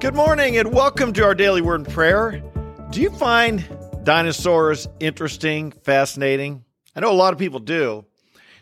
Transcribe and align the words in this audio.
Good 0.00 0.14
morning 0.14 0.56
and 0.56 0.72
welcome 0.72 1.12
to 1.12 1.24
our 1.24 1.34
daily 1.34 1.60
word 1.60 1.82
and 1.82 1.94
prayer. 1.94 2.42
Do 2.88 3.02
you 3.02 3.10
find 3.10 3.62
dinosaurs 4.02 4.88
interesting, 4.98 5.72
fascinating? 5.72 6.64
I 6.96 7.00
know 7.00 7.12
a 7.12 7.12
lot 7.12 7.34
of 7.34 7.38
people 7.38 7.60
do. 7.60 8.06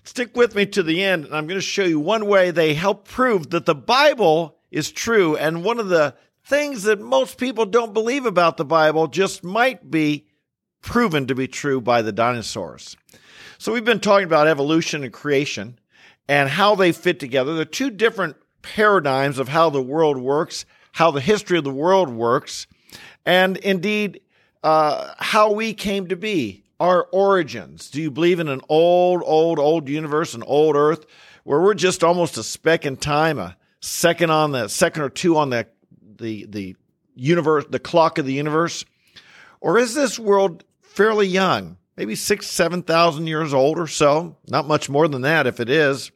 Stick 0.03 0.37
with 0.37 0.57
me 0.57 0.67
to 0.67 0.83
the 0.83 1.05
end, 1.05 1.27
and 1.27 1.35
I'm 1.37 1.47
going 1.47 1.61
to 1.61 1.65
show 1.65 1.85
you 1.85 2.01
one 2.01 2.27
way 2.27 2.51
they 2.51 2.75
help 2.75 3.07
prove 3.07 3.51
that 3.51 3.67
the 3.67 3.75
Bible 3.77 4.59
is 4.73 4.91
true. 4.91 5.37
And 5.37 5.63
one 5.63 5.79
of 5.79 5.89
the 5.89 6.17
things 6.43 6.83
that 6.83 7.01
most 7.01 7.39
people 7.39 7.67
don't 7.67 7.95
believe 7.95 8.27
about 8.27 8.57
the 8.57 8.65
Bible 8.65 9.07
just 9.07 9.45
might 9.45 9.93
be 9.93 10.27
proven 10.83 11.29
to 11.29 11.37
be 11.37 11.47
true 11.47 11.81
by 11.81 12.03
the 12.03 12.11
dinosaurs. 12.11 12.97
So, 13.59 13.73
we've 13.73 13.85
been 13.85 14.01
talking 14.01 14.27
about 14.27 14.49
evolution 14.49 15.05
and 15.05 15.13
creation 15.13 15.79
and 16.27 16.49
how 16.49 16.75
they 16.75 16.91
fit 16.91 17.21
together. 17.21 17.53
There 17.53 17.63
are 17.63 17.65
two 17.65 17.91
different 17.91 18.35
paradigms 18.63 19.39
of 19.39 19.49
how 19.49 19.71
the 19.71 19.81
world 19.81 20.17
works 20.17 20.65
how 20.99 21.13
the 21.13 21.21
history 21.21 21.57
of 21.57 21.63
the 21.63 21.71
world 21.71 22.11
works, 22.11 22.67
and 23.25 23.57
indeed 23.59 24.21
uh, 24.65 25.15
how 25.19 25.53
we 25.53 25.73
came 25.73 26.09
to 26.09 26.17
be, 26.17 26.65
our 26.81 27.05
origins. 27.13 27.89
Do 27.89 28.03
you 28.03 28.11
believe 28.11 28.41
in 28.41 28.49
an 28.49 28.63
old, 28.69 29.23
old, 29.25 29.61
old 29.61 29.89
universe, 29.89 30.35
an 30.35 30.43
old 30.43 30.75
Earth, 30.75 31.07
where 31.45 31.61
we're 31.61 31.75
just 31.75 32.03
almost 32.03 32.37
a 32.37 32.43
speck 32.43 32.85
in 32.85 32.97
time, 32.97 33.39
a 33.39 33.57
second 33.79 34.31
on 34.31 34.51
the 34.51 34.67
second 34.67 35.03
or 35.03 35.09
two 35.09 35.37
on 35.37 35.51
the 35.51 35.69
the 36.17 36.47
the 36.47 36.77
universe, 37.15 37.65
the 37.71 37.79
clock 37.79 38.19
of 38.19 38.27
the 38.27 38.33
universe, 38.33 38.85
or 39.61 39.79
is 39.79 39.95
this 39.95 40.19
world 40.19 40.65
fairly 40.83 41.29
young? 41.29 41.77
Maybe 41.97 42.17
six, 42.17 42.49
seven 42.49 42.83
thousand 42.83 43.29
years 43.29 43.55
old 43.55 43.79
or 43.79 43.87
so. 43.87 44.37
Not 44.49 44.67
much 44.67 44.91
more 44.91 45.07
than 45.07 45.23
that, 45.23 45.47
if 45.47 45.61
it 45.61 45.71
is 45.71 46.11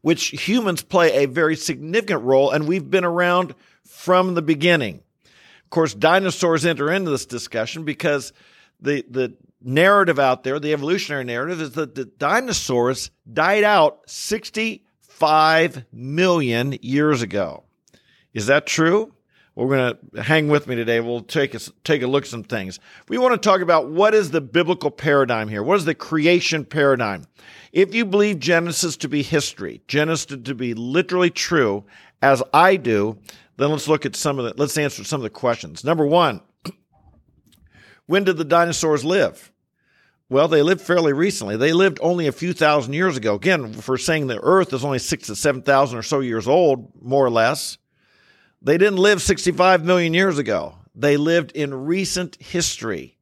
which 0.00 0.46
humans 0.46 0.82
play 0.82 1.24
a 1.24 1.26
very 1.26 1.56
significant 1.56 2.22
role, 2.22 2.50
and 2.50 2.66
we've 2.66 2.90
been 2.90 3.04
around 3.04 3.54
from 3.84 4.34
the 4.34 4.42
beginning. 4.42 5.02
Of 5.24 5.70
course, 5.70 5.94
dinosaurs 5.94 6.64
enter 6.64 6.90
into 6.90 7.10
this 7.10 7.26
discussion 7.26 7.84
because 7.84 8.32
the, 8.80 9.04
the 9.10 9.34
narrative 9.60 10.18
out 10.18 10.44
there, 10.44 10.58
the 10.58 10.72
evolutionary 10.72 11.24
narrative, 11.24 11.60
is 11.60 11.72
that 11.72 11.94
the 11.94 12.04
dinosaurs 12.04 13.10
died 13.30 13.64
out 13.64 14.00
65 14.06 15.84
million 15.92 16.78
years 16.80 17.22
ago. 17.22 17.64
Is 18.32 18.46
that 18.46 18.66
true? 18.66 19.12
We're 19.58 19.76
going 19.76 19.98
to 20.14 20.22
hang 20.22 20.46
with 20.46 20.68
me 20.68 20.76
today. 20.76 21.00
We'll 21.00 21.20
take 21.20 21.52
a, 21.52 21.58
take 21.82 22.02
a 22.02 22.06
look 22.06 22.22
at 22.22 22.30
some 22.30 22.44
things. 22.44 22.78
We 23.08 23.18
want 23.18 23.34
to 23.34 23.48
talk 23.48 23.60
about 23.60 23.88
what 23.90 24.14
is 24.14 24.30
the 24.30 24.40
biblical 24.40 24.92
paradigm 24.92 25.48
here? 25.48 25.64
What 25.64 25.78
is 25.78 25.84
the 25.84 25.96
creation 25.96 26.64
paradigm? 26.64 27.24
If 27.72 27.92
you 27.92 28.04
believe 28.04 28.38
Genesis 28.38 28.96
to 28.98 29.08
be 29.08 29.22
history, 29.22 29.82
Genesis 29.88 30.38
to 30.44 30.54
be 30.54 30.74
literally 30.74 31.30
true, 31.30 31.84
as 32.22 32.40
I 32.54 32.76
do, 32.76 33.18
then 33.56 33.72
let's 33.72 33.88
look 33.88 34.06
at 34.06 34.14
some 34.14 34.38
of 34.38 34.44
the, 34.44 34.54
let's 34.56 34.78
answer 34.78 35.02
some 35.02 35.18
of 35.18 35.24
the 35.24 35.30
questions. 35.30 35.82
Number 35.82 36.06
one, 36.06 36.40
when 38.06 38.22
did 38.22 38.36
the 38.36 38.44
dinosaurs 38.44 39.04
live? 39.04 39.50
Well, 40.30 40.46
they 40.46 40.62
lived 40.62 40.82
fairly 40.82 41.12
recently. 41.12 41.56
They 41.56 41.72
lived 41.72 41.98
only 42.00 42.28
a 42.28 42.32
few 42.32 42.52
thousand 42.52 42.92
years 42.92 43.16
ago. 43.16 43.34
Again, 43.34 43.72
for 43.72 43.98
saying 43.98 44.28
the 44.28 44.38
Earth 44.40 44.72
is 44.72 44.84
only 44.84 45.00
six 45.00 45.26
to 45.26 45.34
7,000 45.34 45.98
or 45.98 46.02
so 46.02 46.20
years 46.20 46.46
old, 46.46 46.92
more 47.02 47.26
or 47.26 47.30
less. 47.30 47.76
They 48.60 48.76
didn't 48.76 48.98
live 48.98 49.22
65 49.22 49.84
million 49.84 50.14
years 50.14 50.38
ago. 50.38 50.74
They 50.94 51.16
lived 51.16 51.52
in 51.52 51.86
recent 51.86 52.36
history. 52.40 53.16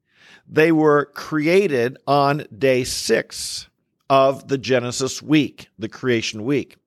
They 0.47 0.71
were 0.71 1.05
created 1.13 1.97
on 2.07 2.45
day 2.57 2.83
six 2.83 3.67
of 4.09 4.47
the 4.47 4.57
Genesis 4.57 5.21
week, 5.21 5.69
the 5.77 5.89
creation 5.89 6.43
week. 6.43 6.77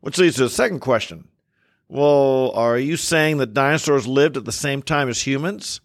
Which 0.00 0.18
leads 0.18 0.36
to 0.36 0.42
the 0.42 0.50
second 0.50 0.80
question. 0.80 1.26
Well, 1.88 2.52
are 2.54 2.78
you 2.78 2.96
saying 2.96 3.38
that 3.38 3.54
dinosaurs 3.54 4.06
lived 4.06 4.36
at 4.36 4.44
the 4.44 4.52
same 4.52 4.82
time 4.82 5.08
as 5.08 5.22
humans? 5.22 5.80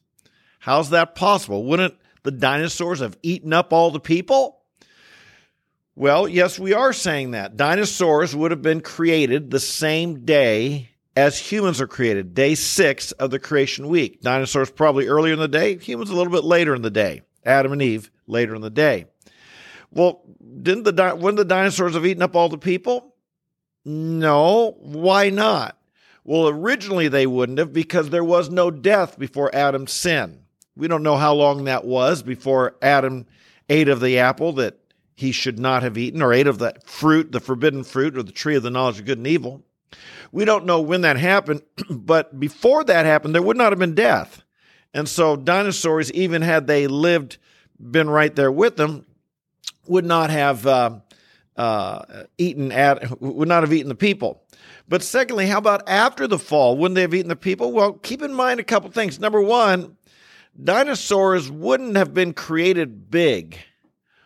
How's 0.59 0.91
that 0.91 1.15
possible? 1.15 1.63
Wouldn't 1.63 1.95
the 2.23 2.31
dinosaurs 2.31 2.99
have 2.99 3.17
eaten 3.23 3.53
up 3.53 3.73
all 3.73 3.89
the 3.89 3.99
people? 3.99 4.59
Well, 5.95 6.27
yes, 6.27 6.59
we 6.59 6.73
are 6.73 6.93
saying 6.93 7.31
that. 7.31 7.57
Dinosaurs 7.57 8.35
would 8.35 8.51
have 8.51 8.61
been 8.61 8.81
created 8.81 9.49
the 9.49 9.59
same 9.59 10.25
day 10.25 10.89
as 11.15 11.37
humans 11.37 11.79
are 11.79 11.87
created, 11.87 12.33
day 12.33 12.55
six 12.55 13.11
of 13.13 13.31
the 13.31 13.39
creation 13.39 13.87
week. 13.87 14.21
Dinosaurs 14.21 14.71
probably 14.71 15.07
earlier 15.07 15.33
in 15.33 15.39
the 15.39 15.47
day, 15.47 15.77
humans 15.77 16.09
a 16.09 16.15
little 16.15 16.33
bit 16.33 16.43
later 16.43 16.73
in 16.73 16.81
the 16.81 16.89
day. 16.89 17.21
Adam 17.45 17.71
and 17.71 17.81
Eve 17.81 18.09
later 18.27 18.55
in 18.55 18.61
the 18.61 18.69
day. 18.69 19.05
Well, 19.91 20.23
didn't 20.61 20.83
the 20.83 21.15
wouldn't 21.15 21.37
the 21.37 21.45
dinosaurs 21.45 21.93
have 21.93 22.05
eaten 22.05 22.23
up 22.23 22.35
all 22.35 22.49
the 22.49 22.57
people? 22.57 23.13
No. 23.85 24.75
Why 24.79 25.29
not? 25.29 25.77
Well, 26.23 26.47
originally 26.47 27.09
they 27.09 27.27
wouldn't 27.27 27.59
have 27.59 27.73
because 27.73 28.09
there 28.09 28.23
was 28.23 28.49
no 28.49 28.71
death 28.71 29.19
before 29.19 29.53
Adam's 29.53 29.91
sin. 29.91 30.39
We 30.75 30.87
don't 30.87 31.03
know 31.03 31.17
how 31.17 31.33
long 31.33 31.65
that 31.65 31.85
was 31.85 32.23
before 32.23 32.75
Adam 32.81 33.27
ate 33.69 33.89
of 33.89 33.99
the 33.99 34.17
apple 34.19 34.53
that 34.53 34.79
he 35.15 35.31
should 35.31 35.59
not 35.59 35.83
have 35.83 35.97
eaten, 35.97 36.21
or 36.23 36.33
ate 36.33 36.47
of 36.47 36.57
the 36.57 36.75
fruit, 36.85 37.31
the 37.31 37.39
forbidden 37.39 37.83
fruit, 37.83 38.17
or 38.17 38.23
the 38.23 38.31
tree 38.31 38.55
of 38.55 38.63
the 38.63 38.71
knowledge 38.71 38.99
of 38.99 39.05
good 39.05 39.19
and 39.19 39.27
evil. 39.27 39.63
We 40.31 40.45
don't 40.45 40.65
know 40.65 40.81
when 40.81 41.01
that 41.01 41.17
happened, 41.17 41.61
but 41.89 42.39
before 42.39 42.83
that 42.85 43.05
happened, 43.05 43.35
there 43.35 43.41
would 43.41 43.57
not 43.57 43.71
have 43.71 43.79
been 43.79 43.95
death. 43.95 44.43
And 44.93 45.09
so 45.09 45.35
dinosaurs, 45.35 46.11
even 46.11 46.41
had 46.41 46.67
they 46.67 46.87
lived, 46.87 47.37
been 47.79 48.09
right 48.09 48.35
there 48.35 48.51
with 48.51 48.77
them, 48.77 49.05
would 49.87 50.05
not 50.05 50.29
have 50.29 50.65
uh, 50.67 50.99
uh, 51.57 52.23
eaten 52.37 52.71
at, 52.71 53.19
would 53.21 53.47
not 53.47 53.63
have 53.63 53.73
eaten 53.73 53.89
the 53.89 53.95
people. 53.95 54.43
But 54.87 55.01
secondly, 55.01 55.47
how 55.47 55.57
about 55.57 55.87
after 55.87 56.27
the 56.27 56.39
fall? 56.39 56.77
Wouldn't 56.77 56.95
they 56.95 57.01
have 57.01 57.13
eaten 57.13 57.29
the 57.29 57.35
people? 57.35 57.71
Well, 57.71 57.93
keep 57.93 58.21
in 58.21 58.33
mind 58.33 58.59
a 58.59 58.63
couple 58.63 58.89
things. 58.91 59.19
Number 59.19 59.41
one, 59.41 59.97
dinosaurs 60.61 61.49
wouldn't 61.49 61.95
have 61.95 62.13
been 62.13 62.33
created 62.33 63.09
big. 63.09 63.57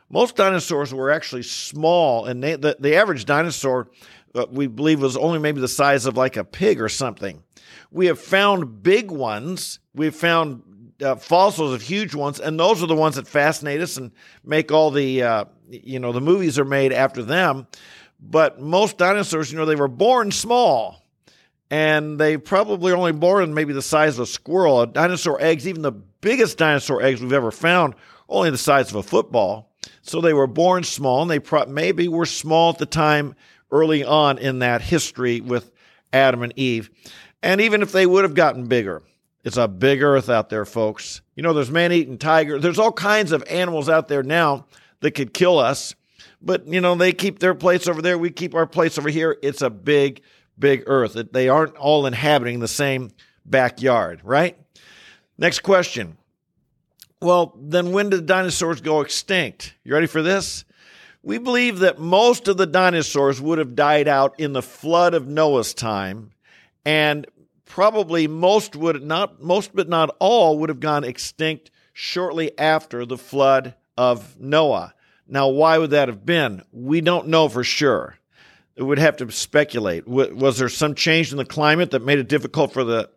Most 0.10 0.36
dinosaurs 0.36 0.94
were 0.94 1.12
actually 1.12 1.44
small, 1.44 2.26
and 2.26 2.42
they, 2.42 2.56
the, 2.56 2.78
the 2.80 2.96
average 2.96 3.26
dinosaur 3.26 3.90
uh, 4.38 4.46
we 4.52 4.68
believe 4.68 5.02
was 5.02 5.18
only 5.18 5.40
maybe 5.40 5.62
the 5.62 5.68
size 5.68 6.06
of 6.06 6.18
like 6.18 6.38
a 6.38 6.44
pig 6.44 6.82
or 6.82 6.90
something. 6.90 7.44
We 7.92 8.08
have 8.08 8.20
found 8.20 8.84
big 8.84 9.12
ones. 9.12 9.80
We've 9.94 10.16
found 10.16 10.62
uh, 11.02 11.16
fossils 11.16 11.74
of 11.74 11.82
huge 11.82 12.16
ones, 12.16 12.40
and 12.40 12.60
those 12.60 12.84
are 12.84 12.88
the 12.88 12.96
ones 12.96 13.16
that 13.16 13.28
fascinate 13.28 13.82
us 13.82 13.98
and 13.98 14.12
make 14.44 14.72
all 14.72 14.92
the 14.92 15.24
uh, 15.24 15.46
you 15.70 16.00
know 16.00 16.12
the 16.12 16.22
movies 16.22 16.58
are 16.60 16.66
made 16.66 16.94
after 16.94 17.24
them. 17.24 17.68
But 18.20 18.60
most 18.60 18.98
dinosaurs, 18.98 19.52
you 19.52 19.58
know, 19.58 19.66
they 19.66 19.76
were 19.76 19.88
born 19.88 20.32
small, 20.32 21.04
and 21.70 22.20
they 22.20 22.38
probably 22.38 22.92
only 22.92 23.12
born 23.12 23.54
maybe 23.54 23.74
the 23.74 23.82
size 23.82 24.16
of 24.16 24.24
a 24.24 24.26
squirrel. 24.26 24.82
A 24.82 24.88
Dinosaur 24.88 25.42
eggs, 25.42 25.68
even 25.68 25.82
the 25.84 25.92
biggest 25.92 26.58
dinosaur 26.58 27.02
eggs 27.02 27.22
we've 27.22 27.34
ever 27.34 27.52
found, 27.52 27.94
only 28.28 28.50
the 28.50 28.58
size 28.58 28.90
of 28.90 28.96
a 28.96 29.04
football. 29.04 29.72
So 30.02 30.22
they 30.22 30.34
were 30.34 30.48
born 30.48 30.84
small, 30.84 31.22
and 31.22 31.30
they 31.30 31.40
pro- 31.40 31.68
maybe 31.68 32.08
were 32.08 32.26
small 32.26 32.72
at 32.72 32.80
the 32.80 32.86
time 32.86 33.36
early 33.72 34.04
on 34.04 34.38
in 34.38 34.60
that 34.60 34.82
history 34.82 35.42
with 35.42 35.72
Adam 36.14 36.44
and 36.44 36.54
Eve. 36.56 36.90
And 37.44 37.62
even 37.62 37.82
if 37.82 37.92
they 37.92 38.06
would 38.06 38.24
have 38.24 38.34
gotten 38.34 38.68
bigger, 38.68 39.04
it's 39.44 39.58
a 39.58 39.68
big 39.68 40.02
earth 40.02 40.30
out 40.30 40.50
there, 40.50 40.66
folks. 40.66 41.22
You 41.36 41.44
know, 41.44 41.54
there's 41.54 41.72
man 41.72 41.92
eating 41.92 42.18
tiger. 42.18 42.60
There's 42.60 42.80
all 42.80 42.92
kinds 42.92 43.32
of 43.32 43.44
animals 43.50 43.88
out 43.90 44.08
there 44.08 44.24
now 44.24 44.66
that 45.02 45.12
could 45.12 45.34
kill 45.34 45.60
us. 45.60 45.96
But, 46.42 46.68
you 46.68 46.82
know, 46.82 46.96
they 46.96 47.14
keep 47.14 47.40
their 47.40 47.56
place 47.56 47.88
over 47.88 48.02
there. 48.02 48.18
We 48.18 48.30
keep 48.30 48.54
our 48.56 48.68
place 48.68 48.98
over 48.98 49.10
here. 49.10 49.38
It's 49.42 49.62
a 49.62 49.70
big, 49.70 50.22
big 50.58 50.84
earth. 50.88 51.18
They 51.32 51.50
aren't 51.50 51.76
all 51.78 52.06
inhabiting 52.06 52.60
the 52.60 52.68
same 52.68 53.12
backyard, 53.46 54.22
right? 54.24 54.58
Next 55.38 55.60
question. 55.60 56.18
Well, 57.22 57.58
then 57.60 57.92
when 57.92 58.10
did 58.10 58.20
the 58.20 58.26
dinosaurs 58.26 58.82
go 58.82 59.02
extinct? 59.02 59.74
You 59.84 59.94
ready 59.94 60.08
for 60.08 60.22
this? 60.22 60.66
We 61.24 61.38
believe 61.38 61.80
that 61.80 62.00
most 62.00 62.48
of 62.48 62.58
the 62.58 62.66
dinosaurs 62.66 63.42
would 63.42 63.58
have 63.58 63.76
died 63.76 64.08
out 64.08 64.40
in 64.40 64.54
the 64.54 64.62
flood 64.62 65.14
of 65.14 65.28
Noah's 65.28 65.74
time, 65.74 66.32
and 66.86 67.28
probably 67.66 68.28
most 68.28 68.76
would 68.76 69.04
not, 69.04 69.42
most 69.42 69.76
but 69.76 69.90
not 69.90 70.16
all 70.20 70.60
would 70.60 70.70
have 70.70 70.80
gone 70.80 71.04
extinct 71.04 71.70
shortly 71.94 72.58
after 72.58 73.06
the 73.06 73.18
flood 73.18 73.76
of 73.98 74.40
Noah. 74.40 74.94
Now, 75.28 75.50
why 75.50 75.78
would 75.78 75.90
that 75.90 76.08
have 76.08 76.26
been? 76.26 76.64
We 76.72 77.02
don't 77.02 77.28
know 77.28 77.50
for 77.50 77.64
sure. 77.64 78.18
It 78.76 78.84
would 78.84 79.00
have 79.00 79.18
to 79.18 79.30
speculate. 79.32 80.08
Was 80.08 80.60
there 80.60 80.70
some 80.70 80.96
change 80.96 81.32
in 81.32 81.38
the 81.38 81.46
climate 81.46 81.92
that 81.92 82.06
made 82.06 82.20
it 82.20 82.30
difficult 82.30 82.72
for 82.72 82.84
the 82.84 83.10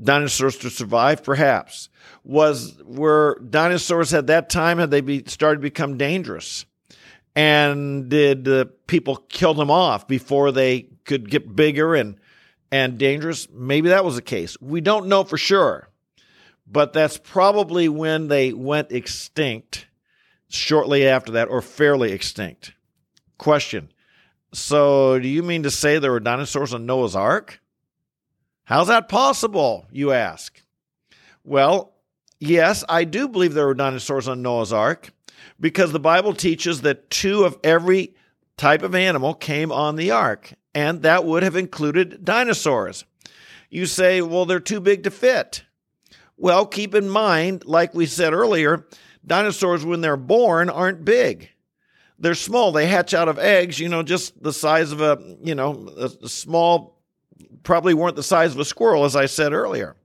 dinosaurs 0.00 0.58
to 0.58 0.70
survive? 0.70 1.24
Perhaps. 1.24 1.88
Was 2.22 2.76
were 2.84 3.40
dinosaurs 3.48 4.12
at 4.12 4.26
that 4.26 4.50
time 4.50 4.78
had 4.78 4.90
they 4.90 5.00
be, 5.00 5.24
started 5.26 5.56
to 5.56 5.62
become 5.62 5.96
dangerous? 5.96 6.66
And 7.34 8.08
did 8.08 8.48
uh, 8.48 8.64
people 8.86 9.16
kill 9.16 9.54
them 9.54 9.70
off 9.70 10.08
before 10.08 10.50
they 10.50 10.88
could 11.04 11.30
get 11.30 11.54
bigger 11.54 11.94
and 11.94 12.16
and 12.72 12.98
dangerous? 12.98 13.48
Maybe 13.50 13.88
that 13.90 14.04
was 14.04 14.16
the 14.16 14.22
case. 14.22 14.56
We 14.60 14.80
don't 14.80 15.06
know 15.06 15.24
for 15.24 15.38
sure, 15.38 15.88
but 16.66 16.92
that's 16.92 17.18
probably 17.18 17.88
when 17.88 18.28
they 18.28 18.52
went 18.52 18.92
extinct. 18.92 19.86
Shortly 20.52 21.06
after 21.06 21.30
that, 21.32 21.46
or 21.46 21.62
fairly 21.62 22.10
extinct. 22.10 22.72
Question: 23.38 23.92
So, 24.52 25.20
do 25.20 25.28
you 25.28 25.44
mean 25.44 25.62
to 25.62 25.70
say 25.70 25.98
there 25.98 26.10
were 26.10 26.18
dinosaurs 26.18 26.74
on 26.74 26.86
Noah's 26.86 27.14
Ark? 27.14 27.60
How's 28.64 28.86
that 28.86 29.08
possible, 29.08 29.86
you 29.90 30.12
ask? 30.12 30.62
Well, 31.42 31.92
yes, 32.38 32.84
I 32.88 33.02
do 33.02 33.26
believe 33.28 33.54
there 33.54 33.66
were 33.66 33.74
dinosaurs 33.74 34.28
on 34.28 34.42
Noah's 34.42 34.72
Ark 34.72 35.10
because 35.58 35.92
the 35.92 36.00
Bible 36.00 36.34
teaches 36.34 36.82
that 36.82 37.10
two 37.10 37.44
of 37.44 37.58
every 37.62 38.14
type 38.56 38.82
of 38.82 38.94
animal 38.94 39.34
came 39.34 39.72
on 39.72 39.96
the 39.96 40.10
ark, 40.10 40.52
and 40.74 41.02
that 41.02 41.24
would 41.24 41.42
have 41.42 41.56
included 41.56 42.24
dinosaurs. 42.24 43.04
You 43.70 43.86
say, 43.86 44.20
well, 44.20 44.44
they're 44.44 44.60
too 44.60 44.80
big 44.80 45.04
to 45.04 45.10
fit. 45.10 45.64
Well, 46.36 46.66
keep 46.66 46.94
in 46.94 47.08
mind, 47.08 47.64
like 47.66 47.94
we 47.94 48.06
said 48.06 48.32
earlier, 48.32 48.86
dinosaurs, 49.26 49.84
when 49.84 50.00
they're 50.00 50.16
born, 50.16 50.70
aren't 50.70 51.04
big. 51.04 51.50
They're 52.18 52.34
small. 52.34 52.72
They 52.72 52.86
hatch 52.86 53.14
out 53.14 53.28
of 53.28 53.38
eggs, 53.38 53.78
you 53.78 53.88
know, 53.88 54.02
just 54.02 54.42
the 54.42 54.52
size 54.52 54.92
of 54.92 55.00
a, 55.00 55.36
you 55.42 55.54
know, 55.54 55.88
a 55.96 56.28
small, 56.28 56.98
probably 57.62 57.94
weren't 57.94 58.16
the 58.16 58.22
size 58.22 58.52
of 58.52 58.60
a 58.60 58.64
squirrel, 58.64 59.04
as 59.04 59.16
I 59.16 59.26
said 59.26 59.52
earlier. 59.52 59.96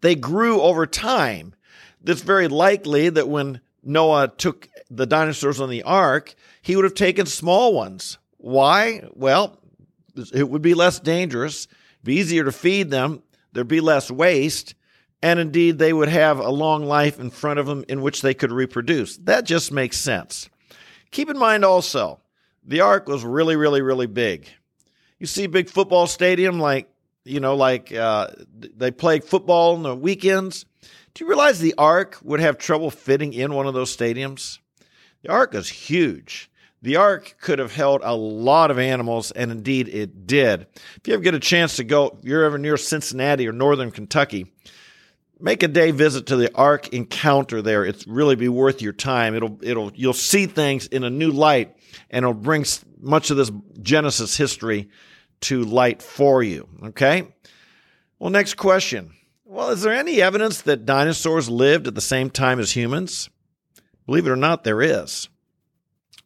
They 0.00 0.14
grew 0.14 0.60
over 0.60 0.86
time. 0.86 1.54
It's 2.04 2.22
very 2.22 2.48
likely 2.48 3.08
that 3.08 3.28
when 3.28 3.60
Noah 3.84 4.32
took 4.36 4.68
the 4.90 5.06
dinosaurs 5.06 5.60
on 5.60 5.70
the 5.70 5.82
ark, 5.82 6.34
he 6.62 6.76
would 6.76 6.84
have 6.84 6.94
taken 6.94 7.26
small 7.26 7.74
ones. 7.74 8.18
Why? 8.38 9.04
Well, 9.14 9.58
it 10.32 10.48
would 10.48 10.62
be 10.62 10.74
less 10.74 11.00
dangerous, 11.00 11.66
be 12.02 12.16
easier 12.16 12.44
to 12.44 12.52
feed 12.52 12.90
them, 12.90 13.22
there'd 13.52 13.68
be 13.68 13.80
less 13.80 14.10
waste, 14.10 14.74
and 15.22 15.40
indeed 15.40 15.78
they 15.78 15.92
would 15.92 16.08
have 16.08 16.38
a 16.38 16.50
long 16.50 16.84
life 16.84 17.18
in 17.18 17.30
front 17.30 17.58
of 17.58 17.66
them 17.66 17.84
in 17.88 18.02
which 18.02 18.22
they 18.22 18.34
could 18.34 18.52
reproduce. 18.52 19.16
That 19.16 19.44
just 19.44 19.72
makes 19.72 19.96
sense. 19.96 20.50
Keep 21.10 21.30
in 21.30 21.38
mind 21.38 21.64
also, 21.64 22.20
the 22.62 22.80
ark 22.80 23.08
was 23.08 23.24
really, 23.24 23.56
really, 23.56 23.80
really 23.82 24.06
big. 24.06 24.48
You 25.18 25.26
see 25.26 25.46
big 25.46 25.70
football 25.70 26.06
stadium 26.06 26.60
like, 26.60 26.88
you 27.24 27.40
know, 27.40 27.56
like 27.56 27.92
uh, 27.92 28.28
they 28.54 28.90
play 28.90 29.20
football 29.20 29.74
on 29.74 29.82
the 29.82 29.96
weekends. 29.96 30.66
Do 31.14 31.24
you 31.24 31.28
realize 31.28 31.58
the 31.58 31.74
ark 31.78 32.18
would 32.22 32.40
have 32.40 32.58
trouble 32.58 32.90
fitting 32.90 33.32
in 33.32 33.54
one 33.54 33.66
of 33.66 33.74
those 33.74 33.96
stadiums? 33.96 34.58
The 35.22 35.30
ark 35.30 35.54
is 35.54 35.68
huge. 35.68 36.50
The 36.82 36.96
ark 36.96 37.36
could 37.40 37.60
have 37.60 37.74
held 37.74 38.02
a 38.04 38.14
lot 38.14 38.70
of 38.70 38.78
animals, 38.78 39.30
and 39.30 39.50
indeed 39.50 39.88
it 39.88 40.26
did. 40.26 40.66
If 40.96 41.06
you 41.06 41.14
ever 41.14 41.22
get 41.22 41.34
a 41.34 41.40
chance 41.40 41.76
to 41.76 41.84
go, 41.84 42.18
if 42.18 42.26
you're 42.26 42.44
ever 42.44 42.58
near 42.58 42.76
Cincinnati 42.76 43.48
or 43.48 43.52
northern 43.52 43.90
Kentucky, 43.90 44.52
make 45.40 45.62
a 45.62 45.68
day 45.68 45.92
visit 45.92 46.26
to 46.26 46.36
the 46.36 46.54
Ark 46.54 46.88
Encounter 46.88 47.62
there. 47.62 47.86
It's 47.86 48.06
really 48.06 48.36
be 48.36 48.50
worth 48.50 48.82
your 48.82 48.92
time. 48.92 49.34
It'll 49.34 49.58
it'll 49.62 49.92
you'll 49.94 50.12
see 50.12 50.44
things 50.44 50.86
in 50.86 51.04
a 51.04 51.10
new 51.10 51.30
light, 51.30 51.74
and 52.10 52.24
it'll 52.24 52.34
bring 52.34 52.66
much 53.00 53.30
of 53.30 53.38
this 53.38 53.50
Genesis 53.80 54.36
history 54.36 54.90
to 55.42 55.64
light 55.64 56.02
for 56.02 56.42
you. 56.42 56.68
Okay. 56.82 57.28
Well, 58.18 58.30
next 58.30 58.54
question. 58.54 59.12
Well, 59.44 59.70
is 59.70 59.82
there 59.82 59.92
any 59.92 60.20
evidence 60.20 60.62
that 60.62 60.86
dinosaurs 60.86 61.48
lived 61.48 61.86
at 61.86 61.94
the 61.94 62.00
same 62.00 62.30
time 62.30 62.58
as 62.58 62.72
humans? 62.72 63.30
Believe 64.06 64.26
it 64.26 64.30
or 64.30 64.36
not, 64.36 64.64
there 64.64 64.82
is. 64.82 65.28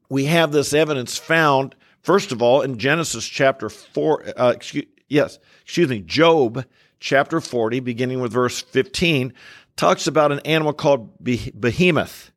We 0.09 0.27
have 0.27 0.53
this 0.53 0.73
evidence 0.73 1.19
found, 1.19 1.75
first 2.01 2.33
of 2.33 2.41
all, 2.41 2.63
in 2.63 2.79
Genesis 2.79 3.27
chapter 3.27 3.69
4, 3.69 4.41
uh, 4.41 4.53
excuse, 4.57 4.87
yes, 5.09 5.39
excuse 5.63 5.89
me, 5.89 6.01
Job 6.01 6.65
chapter 7.01 7.41
40, 7.41 7.81
beginning 7.81 8.21
with 8.21 8.33
verse 8.33 8.63
15, 8.63 9.33
talks 9.77 10.07
about 10.07 10.33
an 10.33 10.41
animal 10.41 10.73
called 10.73 11.23
behemoth. 11.23 12.33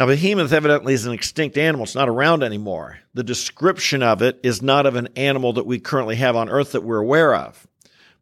Now, 0.00 0.06
behemoth 0.06 0.54
evidently 0.54 0.94
is 0.94 1.04
an 1.04 1.12
extinct 1.12 1.58
animal. 1.58 1.84
It's 1.84 1.94
not 1.94 2.08
around 2.08 2.42
anymore. 2.42 3.00
The 3.12 3.22
description 3.22 4.02
of 4.02 4.22
it 4.22 4.40
is 4.42 4.62
not 4.62 4.86
of 4.86 4.96
an 4.96 5.10
animal 5.14 5.52
that 5.52 5.66
we 5.66 5.78
currently 5.78 6.16
have 6.16 6.36
on 6.36 6.48
Earth 6.48 6.72
that 6.72 6.84
we're 6.84 7.00
aware 7.00 7.34
of, 7.34 7.66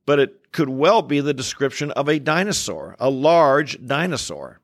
but 0.05 0.19
it 0.19 0.51
could 0.51 0.69
well 0.69 1.03
be 1.03 1.21
the 1.21 1.33
description 1.33 1.93
of 1.93 2.09
a 2.09 2.19
dinosaur, 2.19 2.97
a 2.99 3.09
large 3.09 3.87
dinosaur. 3.87 4.59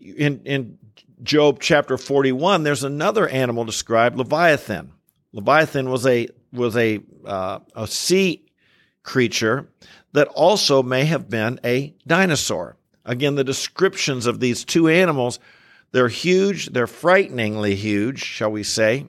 In, 0.00 0.40
in 0.46 0.78
Job 1.22 1.58
chapter 1.60 1.98
41, 1.98 2.62
there's 2.62 2.84
another 2.84 3.28
animal 3.28 3.66
described, 3.66 4.16
Leviathan. 4.16 4.92
Leviathan 5.34 5.90
was 5.90 6.06
a 6.06 6.28
was 6.54 6.74
a 6.74 7.00
uh, 7.26 7.58
a 7.74 7.86
sea 7.86 8.46
creature 9.02 9.68
that 10.14 10.28
also 10.28 10.82
may 10.82 11.04
have 11.04 11.28
been 11.28 11.60
a 11.62 11.92
dinosaur. 12.06 12.78
Again, 13.04 13.34
the 13.34 13.44
descriptions 13.44 14.24
of 14.24 14.40
these 14.40 14.64
two 14.64 14.88
animals, 14.88 15.38
they're 15.94 16.08
huge, 16.08 16.70
they're 16.70 16.88
frighteningly 16.88 17.76
huge, 17.76 18.24
shall 18.24 18.50
we 18.50 18.64
say. 18.64 19.06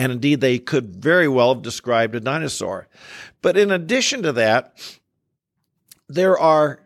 And 0.00 0.10
indeed, 0.10 0.40
they 0.40 0.58
could 0.58 0.96
very 0.96 1.28
well 1.28 1.54
have 1.54 1.62
described 1.62 2.16
a 2.16 2.20
dinosaur. 2.20 2.88
But 3.40 3.56
in 3.56 3.70
addition 3.70 4.24
to 4.24 4.32
that, 4.32 4.76
there 6.08 6.36
are 6.36 6.80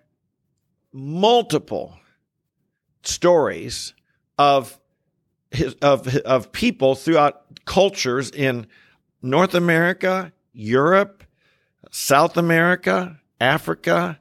multiple 0.93 1.99
stories 3.03 3.95
of 4.37 4.79
of 5.81 6.15
of 6.19 6.53
people 6.53 6.95
throughout 6.95 7.65
cultures 7.65 8.31
in 8.31 8.67
North 9.23 9.55
America, 9.55 10.31
Europe, 10.53 11.25
South 11.91 12.37
America, 12.37 13.19
Africa, 13.41 14.21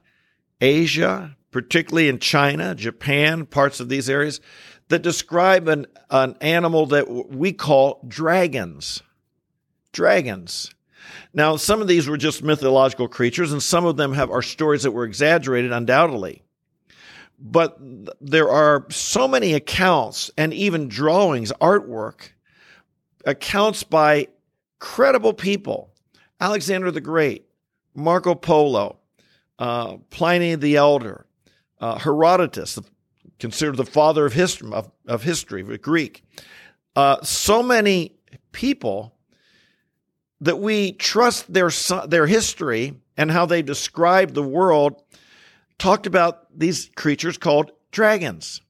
Asia, 0.62 1.36
particularly 1.54 2.08
in 2.08 2.18
China, 2.18 2.74
Japan, 2.74 3.46
parts 3.46 3.78
of 3.78 3.88
these 3.88 4.10
areas, 4.10 4.40
that 4.88 5.02
describe 5.02 5.68
an, 5.68 5.86
an 6.10 6.34
animal 6.40 6.84
that 6.86 7.08
we 7.08 7.52
call 7.52 8.00
dragons. 8.08 9.04
Dragons. 9.92 10.74
Now, 11.32 11.54
some 11.54 11.80
of 11.80 11.86
these 11.86 12.08
were 12.08 12.16
just 12.16 12.42
mythological 12.42 13.06
creatures, 13.06 13.52
and 13.52 13.62
some 13.62 13.84
of 13.86 13.96
them 13.96 14.14
have 14.14 14.32
are 14.32 14.42
stories 14.42 14.82
that 14.82 14.90
were 14.90 15.04
exaggerated, 15.04 15.70
undoubtedly. 15.70 16.42
But 17.38 17.78
there 18.20 18.48
are 18.48 18.86
so 18.90 19.28
many 19.28 19.54
accounts 19.54 20.32
and 20.36 20.52
even 20.52 20.88
drawings, 20.88 21.52
artwork, 21.60 22.30
accounts 23.24 23.84
by 23.84 24.26
credible 24.80 25.32
people. 25.32 25.92
Alexander 26.40 26.90
the 26.90 27.00
Great, 27.00 27.46
Marco 27.94 28.34
Polo, 28.34 28.98
uh, 29.60 29.98
Pliny 30.10 30.56
the 30.56 30.74
Elder, 30.74 31.26
uh, 31.80 31.98
Herodotus, 31.98 32.78
considered 33.38 33.76
the 33.76 33.84
father 33.84 34.26
of 34.26 34.32
history, 34.32 34.70
of, 34.72 34.90
of 35.06 35.22
history, 35.22 35.62
Greek. 35.78 36.22
Uh, 36.96 37.22
so 37.22 37.62
many 37.62 38.16
people 38.52 39.14
that 40.40 40.58
we 40.58 40.92
trust 40.92 41.52
their 41.52 41.70
their 42.06 42.26
history 42.26 42.94
and 43.16 43.30
how 43.30 43.46
they 43.46 43.62
describe 43.62 44.34
the 44.34 44.42
world 44.42 45.02
talked 45.78 46.06
about 46.06 46.46
these 46.56 46.90
creatures 46.96 47.38
called 47.38 47.70
dragons 47.90 48.60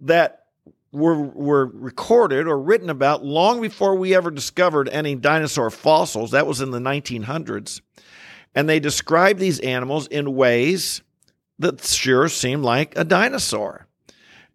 that 0.00 0.44
were 0.92 1.20
were 1.22 1.66
recorded 1.66 2.46
or 2.46 2.58
written 2.58 2.90
about 2.90 3.24
long 3.24 3.60
before 3.60 3.96
we 3.96 4.14
ever 4.14 4.30
discovered 4.30 4.88
any 4.88 5.14
dinosaur 5.14 5.70
fossils. 5.70 6.30
That 6.30 6.46
was 6.46 6.60
in 6.60 6.70
the 6.70 6.78
1900s. 6.78 7.80
And 8.54 8.68
they 8.68 8.80
describe 8.80 9.36
these 9.36 9.60
animals 9.60 10.06
in 10.06 10.34
ways 10.34 11.02
that 11.58 11.84
sure 11.84 12.28
seemed 12.28 12.64
like 12.64 12.96
a 12.96 13.04
dinosaur. 13.04 13.86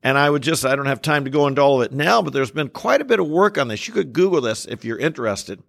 And 0.04 0.18
I 0.18 0.30
would 0.30 0.42
just, 0.42 0.66
I 0.66 0.76
don't 0.76 0.88
have 0.88 1.02
time 1.02 1.26
to 1.26 1.30
go 1.30 1.48
into 1.48 1.62
all 1.62 1.82
of 1.82 1.86
it 1.86 1.94
now, 1.94 2.22
but 2.22 2.34
there's 2.34 2.52
been 2.52 2.70
quite 2.70 3.02
a 3.02 3.06
bit 3.06 3.20
of 3.20 3.28
work 3.28 3.58
on 3.58 3.68
this. 3.68 3.88
You 3.88 3.94
could 3.94 4.14
Google 4.14 4.42
this 4.42 4.66
if 4.66 4.84
you're 4.84 4.98
interested. 4.98 5.62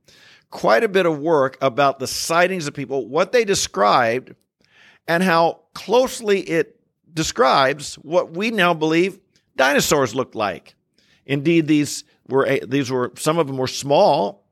Quite 0.51 0.85
a 0.85 0.89
bit 0.89 1.07
of 1.07 1.19
work 1.19 1.59
about 1.61 1.99
the 1.99 2.07
sightings 2.07 2.67
of 2.67 2.75
people, 2.75 3.07
what 3.09 3.33
they 3.33 3.45
described, 3.45 4.35
and 5.07 5.23
how 5.23 5.61
closely 5.75 6.41
it 6.41 6.81
describes 7.13 7.97
what 7.97 8.37
we 8.37 8.51
now 8.51 8.73
believe 8.73 9.19
dinosaurs 9.57 10.15
looked 10.15 10.35
like. 10.35 10.75
Indeed, 11.27 11.67
these 11.67 12.05
were 12.29 12.59
these 12.67 12.91
were 12.91 13.13
some 13.17 13.39
of 13.39 13.47
them 13.47 13.57
were 13.57 13.67
small, 13.67 14.45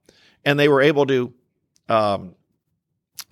and 0.44 0.58
they 0.58 0.68
were 0.68 0.80
able 0.80 1.06
to 1.06 1.32
um, 1.88 2.34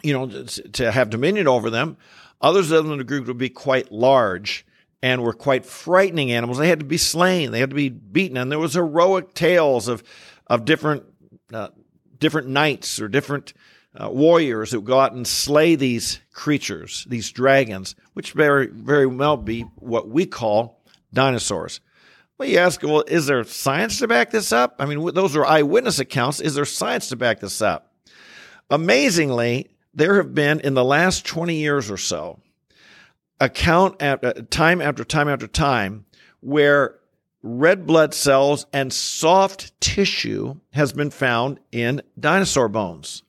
you 0.03 0.13
know, 0.13 0.45
to 0.45 0.91
have 0.91 1.11
dominion 1.11 1.49
over 1.49 1.71
them. 1.71 1.97
Others 2.41 2.71
of 2.71 2.85
them 2.85 2.93
in 2.93 2.99
the 2.99 3.05
group 3.05 3.27
would 3.27 3.39
be 3.39 3.49
quite 3.49 3.91
large 3.91 4.65
and 5.03 5.23
were 5.23 5.33
quite 5.33 5.65
frightening 5.65 6.33
animals. 6.33 6.59
They 6.59 6.69
had 6.69 6.81
to 6.81 6.85
be 6.85 6.99
slain. 6.99 7.51
They 7.51 7.61
had 7.61 7.71
to 7.71 7.77
be 7.77 7.89
beaten. 7.89 8.37
And 8.37 8.51
there 8.51 8.59
was 8.59 8.75
heroic 8.75 9.35
tales 9.35 9.89
of, 9.89 10.03
of 10.47 10.65
different, 10.65 11.05
uh, 11.53 11.69
different 12.19 12.49
knights 12.49 13.01
or 13.01 13.09
different 13.09 13.55
uh, 13.95 14.11
warriors 14.11 14.71
who 14.71 14.81
go 14.81 15.01
out 15.01 15.13
and 15.13 15.27
slay 15.27 15.75
these 15.75 16.21
creatures, 16.33 17.07
these 17.09 17.31
dragons, 17.31 17.95
which 18.15 18.33
very, 18.33 18.67
very 18.67 19.07
well 19.07 19.37
be 19.37 19.63
what 19.77 20.09
we 20.09 20.27
call 20.27 20.83
dinosaurs. 21.13 21.81
Well, 22.37 22.49
you 22.49 22.59
ask, 22.59 22.83
well, 22.83 23.03
is 23.09 23.27
there 23.27 23.43
science 23.43 23.99
to 23.99 24.07
back 24.07 24.31
this 24.31 24.53
up? 24.53 24.77
I 24.79 24.87
mean, 24.87 25.13
those 25.15 25.35
are 25.35 25.45
eyewitness 25.45 25.99
accounts. 25.99 26.41
Is 26.41 26.55
there 26.55 26.65
science 26.65 27.09
to 27.09 27.17
back 27.17 27.41
this 27.41 27.61
up? 27.61 27.93
Amazingly, 28.71 29.71
there 29.95 30.17
have 30.17 30.35
been 30.35 30.61
in 30.61 30.75
the 30.75 30.85
last 30.85 31.27
20 31.27 31.55
years 31.55 31.91
or 31.91 31.97
so 31.97 32.41
account 33.41 34.01
after, 34.01 34.29
uh, 34.29 34.33
time 34.51 34.81
after 34.81 35.05
time 35.05 35.29
after 35.29 35.47
time 35.47 36.05
where 36.41 36.99
red 37.43 37.87
blood 37.87 38.15
cells 38.15 38.67
and 38.73 38.93
soft 38.93 39.79
tissue 39.81 40.57
has 40.73 40.93
been 40.93 41.11
found 41.11 41.61
in 41.73 42.03
dinosaur 42.19 42.69
bones. 42.69 43.23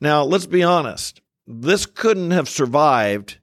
Now, 0.00 0.24
let's 0.24 0.46
be 0.46 0.62
honest. 0.62 1.20
This 1.46 1.86
couldn't 1.86 2.30
have 2.30 2.48
survived 2.48 3.38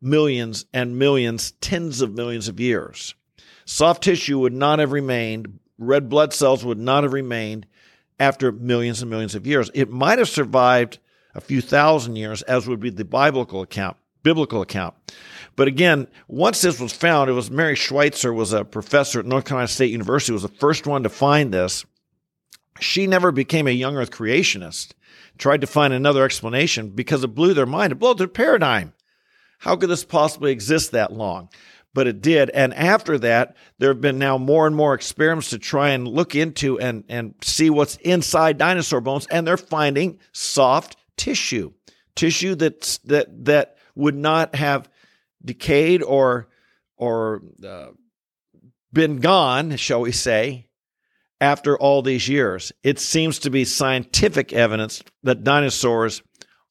millions 0.00 0.66
and 0.72 0.98
millions, 0.98 1.52
tens 1.60 2.00
of 2.00 2.14
millions 2.14 2.48
of 2.48 2.60
years. 2.60 3.14
Soft 3.64 4.02
tissue 4.02 4.38
would 4.38 4.52
not 4.52 4.78
have 4.78 4.92
remained, 4.92 5.58
red 5.78 6.08
blood 6.08 6.32
cells 6.32 6.64
would 6.64 6.78
not 6.78 7.04
have 7.04 7.12
remained 7.12 7.66
after 8.18 8.52
millions 8.52 9.00
and 9.02 9.10
millions 9.10 9.34
of 9.34 9.46
years. 9.46 9.70
It 9.74 9.90
might 9.90 10.18
have 10.18 10.28
survived 10.28 10.98
a 11.34 11.40
few 11.40 11.60
thousand 11.60 12.16
years, 12.16 12.42
as 12.42 12.66
would 12.66 12.80
be 12.80 12.90
the 12.90 13.04
biblical 13.04 13.62
account, 13.62 13.96
biblical 14.22 14.62
account. 14.62 14.94
But 15.56 15.68
again, 15.68 16.08
once 16.28 16.60
this 16.62 16.80
was 16.80 16.92
found, 16.92 17.28
it 17.28 17.34
was 17.34 17.50
Mary 17.50 17.76
Schweitzer 17.76 18.32
was 18.32 18.52
a 18.52 18.64
professor 18.64 19.20
at 19.20 19.26
North 19.26 19.44
Carolina 19.44 19.68
State 19.68 19.90
University, 19.90 20.32
was 20.32 20.42
the 20.42 20.48
first 20.48 20.86
one 20.86 21.02
to 21.02 21.08
find 21.08 21.52
this. 21.52 21.84
She 22.80 23.06
never 23.06 23.32
became 23.32 23.66
a 23.66 23.72
young 23.72 23.96
earth 23.96 24.10
creationist, 24.10 24.92
tried 25.38 25.60
to 25.60 25.66
find 25.66 25.92
another 25.92 26.24
explanation 26.24 26.90
because 26.90 27.22
it 27.22 27.34
blew 27.34 27.54
their 27.54 27.66
mind. 27.66 27.92
It 27.92 27.98
blew 27.98 28.14
their 28.14 28.28
paradigm. 28.28 28.94
How 29.58 29.76
could 29.76 29.90
this 29.90 30.04
possibly 30.04 30.52
exist 30.52 30.92
that 30.92 31.12
long? 31.12 31.48
But 31.94 32.06
it 32.06 32.22
did. 32.22 32.48
And 32.50 32.72
after 32.72 33.18
that, 33.18 33.54
there 33.78 33.90
have 33.90 34.00
been 34.00 34.18
now 34.18 34.38
more 34.38 34.66
and 34.66 34.74
more 34.74 34.94
experiments 34.94 35.50
to 35.50 35.58
try 35.58 35.90
and 35.90 36.08
look 36.08 36.34
into 36.34 36.80
and, 36.80 37.04
and 37.08 37.34
see 37.42 37.68
what's 37.68 37.96
inside 37.96 38.56
dinosaur 38.56 39.02
bones. 39.02 39.26
And 39.26 39.46
they're 39.46 39.58
finding 39.58 40.18
soft 40.32 40.96
tissue, 41.16 41.72
tissue 42.14 42.54
that's, 42.54 42.98
that, 42.98 43.44
that 43.44 43.76
would 43.94 44.16
not 44.16 44.54
have 44.54 44.88
decayed 45.44 46.02
or, 46.02 46.48
or 46.96 47.42
uh, 47.66 47.88
been 48.92 49.18
gone, 49.18 49.76
shall 49.76 50.02
we 50.02 50.12
say, 50.12 50.68
after 51.40 51.76
all 51.76 52.02
these 52.02 52.28
years. 52.28 52.72
It 52.82 52.98
seems 52.98 53.40
to 53.40 53.50
be 53.50 53.64
scientific 53.64 54.52
evidence 54.52 55.02
that 55.22 55.44
dinosaurs 55.44 56.22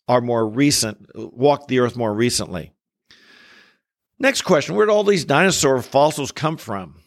are 0.08 0.22
more 0.22 0.48
recent, 0.48 1.10
walked 1.16 1.68
the 1.68 1.80
earth 1.80 1.96
more 1.96 2.14
recently. 2.14 2.72
Next 4.20 4.44
question 4.44 4.76
Where 4.76 4.86
did 4.86 4.92
all 4.92 5.04
these 5.04 5.26
dinosaur 5.26 5.82
fossils 5.82 6.32
come 6.32 6.58
from? 6.58 7.01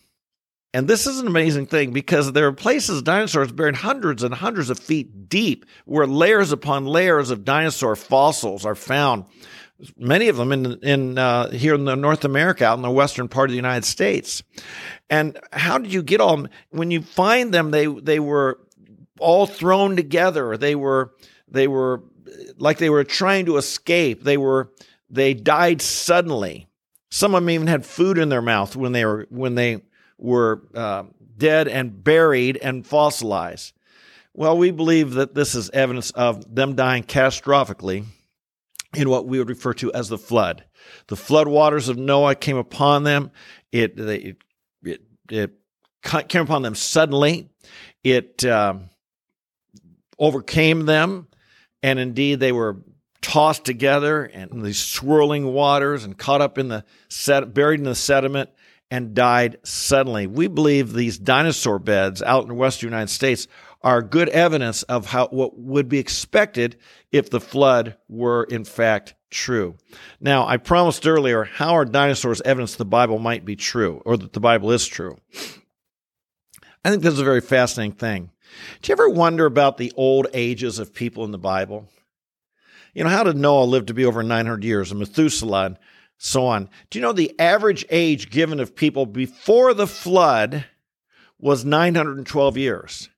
And 0.74 0.88
this 0.88 1.06
is 1.06 1.20
an 1.20 1.28
amazing 1.28 1.66
thing 1.66 1.92
because 1.92 2.32
there 2.32 2.48
are 2.48 2.52
places 2.52 3.00
dinosaurs 3.00 3.52
buried 3.52 3.76
hundreds 3.76 4.24
and 4.24 4.34
hundreds 4.34 4.70
of 4.70 4.78
feet 4.80 5.28
deep 5.28 5.66
where 5.84 6.04
layers 6.04 6.50
upon 6.50 6.84
layers 6.84 7.30
of 7.30 7.44
dinosaur 7.44 7.94
fossils 7.94 8.66
are 8.66 8.74
found. 8.74 9.24
Many 9.96 10.28
of 10.28 10.36
them 10.36 10.50
in, 10.50 10.66
in 10.82 11.16
uh, 11.16 11.50
here 11.50 11.76
in 11.76 11.84
North 11.84 12.24
America, 12.24 12.64
out 12.64 12.76
in 12.76 12.82
the 12.82 12.90
western 12.90 13.28
part 13.28 13.50
of 13.50 13.52
the 13.52 13.56
United 13.56 13.84
States. 13.84 14.42
And 15.08 15.38
how 15.52 15.78
did 15.78 15.92
you 15.92 16.02
get 16.02 16.20
all 16.20 16.36
them? 16.36 16.48
When 16.70 16.90
you 16.90 17.02
find 17.02 17.54
them, 17.54 17.70
they 17.70 17.86
they 17.86 18.18
were 18.18 18.58
all 19.20 19.46
thrown 19.46 19.94
together. 19.94 20.56
They 20.56 20.74
were 20.74 21.14
they 21.46 21.68
were 21.68 22.02
like 22.58 22.78
they 22.78 22.90
were 22.90 23.04
trying 23.04 23.46
to 23.46 23.58
escape. 23.58 24.24
They 24.24 24.36
were 24.36 24.72
they 25.08 25.34
died 25.34 25.82
suddenly. 25.82 26.66
Some 27.10 27.34
of 27.36 27.42
them 27.42 27.50
even 27.50 27.68
had 27.68 27.86
food 27.86 28.18
in 28.18 28.28
their 28.28 28.42
mouth 28.42 28.74
when 28.74 28.90
they 28.90 29.04
were 29.04 29.26
when 29.30 29.54
they 29.54 29.82
were 30.18 30.62
uh, 30.74 31.04
dead 31.36 31.68
and 31.68 32.02
buried 32.02 32.56
and 32.56 32.86
fossilized. 32.86 33.72
Well, 34.32 34.58
we 34.58 34.70
believe 34.70 35.12
that 35.14 35.34
this 35.34 35.54
is 35.54 35.70
evidence 35.70 36.10
of 36.10 36.54
them 36.54 36.74
dying 36.74 37.04
catastrophically 37.04 38.04
in 38.94 39.08
what 39.08 39.26
we 39.26 39.38
would 39.38 39.48
refer 39.48 39.74
to 39.74 39.92
as 39.92 40.08
the 40.08 40.18
flood. 40.18 40.64
The 41.06 41.16
flood 41.16 41.48
waters 41.48 41.88
of 41.88 41.96
Noah 41.96 42.34
came 42.34 42.56
upon 42.56 43.04
them. 43.04 43.30
It 43.72 43.98
it 43.98 44.36
it, 44.82 45.02
it 45.30 45.52
came 46.28 46.42
upon 46.42 46.62
them 46.62 46.74
suddenly. 46.74 47.48
It 48.02 48.44
um, 48.44 48.90
overcame 50.18 50.86
them, 50.86 51.28
and 51.82 51.98
indeed 51.98 52.40
they 52.40 52.52
were 52.52 52.78
tossed 53.22 53.64
together 53.64 54.24
and 54.24 54.62
these 54.62 54.78
swirling 54.78 55.46
waters 55.46 56.04
and 56.04 56.18
caught 56.18 56.42
up 56.42 56.58
in 56.58 56.68
the 56.68 56.84
set, 57.08 57.54
buried 57.54 57.80
in 57.80 57.84
the 57.84 57.94
sediment 57.94 58.50
and 58.94 59.12
died 59.12 59.58
suddenly. 59.64 60.28
We 60.28 60.46
believe 60.46 60.92
these 60.92 61.18
dinosaur 61.18 61.80
beds 61.80 62.22
out 62.22 62.42
in 62.42 62.48
the 62.48 62.54
western 62.54 62.90
United 62.90 63.10
States 63.10 63.48
are 63.82 64.00
good 64.02 64.28
evidence 64.28 64.84
of 64.84 65.06
how 65.06 65.26
what 65.32 65.58
would 65.58 65.88
be 65.88 65.98
expected 65.98 66.76
if 67.10 67.28
the 67.28 67.40
flood 67.40 67.96
were 68.08 68.44
in 68.44 68.64
fact 68.64 69.14
true. 69.32 69.74
Now, 70.20 70.46
I 70.46 70.58
promised 70.58 71.08
earlier, 71.08 71.42
how 71.42 71.74
are 71.74 71.84
dinosaurs 71.84 72.40
evidence 72.42 72.76
the 72.76 72.84
Bible 72.84 73.18
might 73.18 73.44
be 73.44 73.56
true 73.56 74.00
or 74.04 74.16
that 74.16 74.32
the 74.32 74.38
Bible 74.38 74.70
is 74.70 74.86
true? 74.86 75.18
I 76.84 76.90
think 76.90 77.02
this 77.02 77.14
is 77.14 77.20
a 77.20 77.24
very 77.24 77.40
fascinating 77.40 77.96
thing. 77.96 78.30
Do 78.80 78.90
you 78.90 78.92
ever 78.92 79.08
wonder 79.08 79.44
about 79.44 79.76
the 79.76 79.92
old 79.96 80.28
ages 80.32 80.78
of 80.78 80.94
people 80.94 81.24
in 81.24 81.32
the 81.32 81.36
Bible? 81.38 81.88
You 82.94 83.02
know, 83.02 83.10
how 83.10 83.24
did 83.24 83.36
Noah 83.36 83.64
live 83.64 83.86
to 83.86 83.94
be 83.94 84.04
over 84.04 84.22
900 84.22 84.62
years 84.62 84.92
and 84.92 85.00
Methuselah 85.00 85.78
so 86.24 86.46
on? 86.46 86.70
Do 86.88 86.98
you 86.98 87.02
know 87.02 87.12
the 87.12 87.38
average 87.38 87.84
age 87.90 88.30
given 88.30 88.58
of 88.58 88.74
people 88.74 89.04
before 89.04 89.74
the 89.74 89.86
flood 89.86 90.64
was 91.38 91.64
912 91.64 92.56
years? 92.56 93.10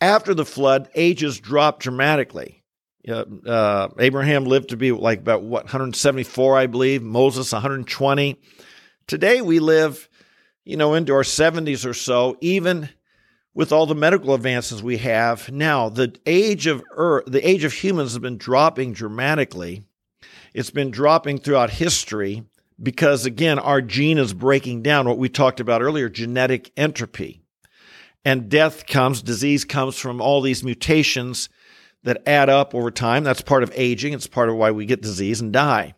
After 0.00 0.32
the 0.32 0.44
flood, 0.44 0.88
ages 0.94 1.40
dropped 1.40 1.82
dramatically. 1.82 2.62
Uh, 3.08 3.88
Abraham 3.98 4.44
lived 4.44 4.68
to 4.68 4.76
be 4.76 4.92
like 4.92 5.18
about 5.18 5.42
what 5.42 5.64
174, 5.64 6.56
I 6.56 6.66
believe. 6.68 7.02
Moses 7.02 7.52
120. 7.52 8.40
Today 9.08 9.42
we 9.42 9.58
live, 9.58 10.08
you 10.64 10.76
know, 10.76 10.94
into 10.94 11.12
our 11.12 11.22
70s 11.22 11.84
or 11.84 11.94
so. 11.94 12.36
Even 12.40 12.88
with 13.54 13.72
all 13.72 13.86
the 13.86 13.96
medical 13.96 14.34
advances 14.34 14.84
we 14.84 14.98
have 14.98 15.50
now, 15.50 15.88
the 15.88 16.14
age 16.26 16.68
of 16.68 16.82
Earth, 16.92 17.24
the 17.26 17.46
age 17.46 17.64
of 17.64 17.72
humans 17.72 18.12
has 18.12 18.20
been 18.20 18.38
dropping 18.38 18.92
dramatically. 18.92 19.82
It's 20.54 20.70
been 20.70 20.92
dropping 20.92 21.38
throughout 21.38 21.70
history 21.70 22.44
because, 22.82 23.24
again, 23.26 23.58
our 23.58 23.80
gene 23.80 24.18
is 24.18 24.34
breaking 24.34 24.82
down. 24.82 25.08
What 25.08 25.18
we 25.18 25.28
talked 25.28 25.60
about 25.60 25.82
earlier, 25.82 26.08
genetic 26.08 26.72
entropy, 26.76 27.42
and 28.24 28.48
death 28.48 28.86
comes, 28.86 29.22
disease 29.22 29.64
comes 29.64 29.98
from 29.98 30.20
all 30.20 30.40
these 30.40 30.64
mutations 30.64 31.48
that 32.04 32.26
add 32.26 32.48
up 32.48 32.74
over 32.74 32.90
time. 32.90 33.24
That's 33.24 33.40
part 33.40 33.62
of 33.62 33.72
aging. 33.74 34.12
It's 34.12 34.26
part 34.26 34.48
of 34.48 34.56
why 34.56 34.70
we 34.70 34.86
get 34.86 35.02
disease 35.02 35.40
and 35.40 35.52
die. 35.52 35.94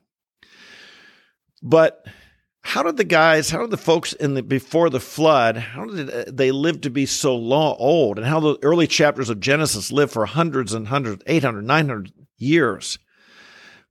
But 1.62 2.06
how 2.60 2.82
did 2.82 2.96
the 2.96 3.04
guys, 3.04 3.50
how 3.50 3.60
did 3.60 3.70
the 3.70 3.76
folks 3.76 4.12
in 4.14 4.34
the 4.34 4.42
before 4.42 4.90
the 4.90 5.00
flood, 5.00 5.56
how 5.56 5.86
did 5.86 6.10
uh, 6.10 6.24
they 6.28 6.50
live 6.50 6.80
to 6.82 6.90
be 6.90 7.06
so 7.06 7.36
long 7.36 7.76
old, 7.78 8.18
and 8.18 8.26
how 8.26 8.40
the 8.40 8.58
early 8.62 8.86
chapters 8.86 9.30
of 9.30 9.40
Genesis 9.40 9.92
live 9.92 10.10
for 10.10 10.26
hundreds 10.26 10.72
and 10.72 10.88
hundreds, 10.88 11.22
800, 11.26 11.62
900 11.62 12.12
years? 12.38 12.98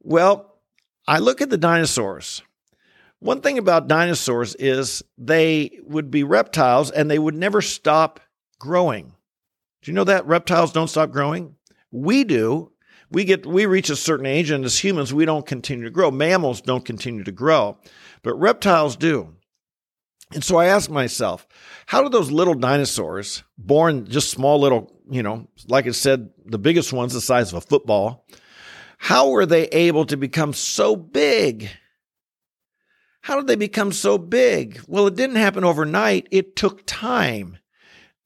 Well, 0.01 0.59
I 1.07 1.19
look 1.19 1.41
at 1.41 1.49
the 1.49 1.57
dinosaurs. 1.57 2.41
One 3.23 3.41
thing 3.41 3.57
about 3.57 3.87
dinosaurs 3.87 4.53
is 4.55 5.01
they 5.17 5.79
would 5.83 6.11
be 6.11 6.23
reptiles 6.23 6.91
and 6.91 7.09
they 7.09 7.19
would 7.19 7.35
never 7.35 7.61
stop 7.61 8.19
growing. 8.59 9.13
Do 9.81 9.91
you 9.91 9.95
know 9.95 10.03
that 10.03 10.27
reptiles 10.27 10.73
don't 10.73 10.89
stop 10.89 11.11
growing? 11.11 11.55
We 11.91 12.23
do. 12.23 12.71
We 13.09 13.25
get 13.25 13.45
we 13.45 13.65
reach 13.65 13.89
a 13.89 13.95
certain 13.95 14.25
age 14.25 14.49
and 14.49 14.65
as 14.65 14.83
humans 14.83 15.13
we 15.13 15.25
don't 15.25 15.45
continue 15.45 15.85
to 15.85 15.91
grow. 15.91 16.11
Mammals 16.11 16.61
don't 16.61 16.83
continue 16.83 17.23
to 17.23 17.31
grow 17.31 17.77
but 18.23 18.39
reptiles 18.39 18.95
do. 18.95 19.35
And 20.33 20.43
so 20.43 20.57
I 20.57 20.65
asked 20.65 20.89
myself, 20.89 21.45
how 21.85 22.01
do 22.01 22.09
those 22.09 22.31
little 22.31 22.55
dinosaurs, 22.55 23.43
born 23.57 24.07
just 24.07 24.31
small 24.31 24.59
little, 24.59 24.99
you 25.07 25.21
know, 25.21 25.47
like 25.67 25.85
I 25.85 25.91
said, 25.91 26.31
the 26.45 26.57
biggest 26.57 26.91
ones 26.91 27.13
the 27.13 27.21
size 27.21 27.53
of 27.53 27.57
a 27.57 27.61
football, 27.61 28.25
how 28.97 29.29
were 29.29 29.45
they 29.45 29.67
able 29.67 30.05
to 30.05 30.17
become 30.17 30.53
so 30.53 30.95
big? 30.95 31.69
How 33.23 33.37
did 33.37 33.47
they 33.47 33.55
become 33.55 33.93
so 33.93 34.17
big? 34.17 34.81
Well, 34.85 35.07
it 35.07 35.15
didn't 35.15 35.37
happen 35.37 35.63
overnight, 35.63 36.27
it 36.29 36.57
took 36.57 36.85
time. 36.85 37.57